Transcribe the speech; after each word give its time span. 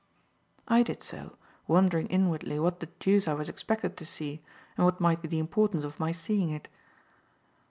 I 0.67 0.81
did 0.81 1.03
so, 1.03 1.37
wondering 1.67 2.07
inwardly 2.07 2.57
what 2.57 2.79
the 2.79 2.87
deuce 2.99 3.27
I 3.27 3.35
was 3.35 3.49
expected 3.49 3.95
to 3.97 4.03
see 4.03 4.41
and 4.75 4.83
what 4.83 4.99
might 4.99 5.21
be 5.21 5.27
the 5.27 5.37
importance 5.37 5.83
of 5.83 5.99
my 5.99 6.11
seeing 6.11 6.49
it. 6.49 6.69